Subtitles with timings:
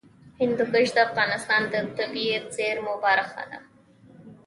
[0.41, 3.59] هندوکش د افغانستان د طبیعي زیرمو برخه ده.